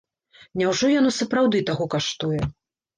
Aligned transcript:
Няўжо 0.61 0.89
яно 0.99 1.13
сапраўды 1.19 1.65
таго 1.71 1.91
каштуе? 1.95 2.41